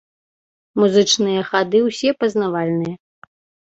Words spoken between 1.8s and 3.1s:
ўсе пазнавальныя.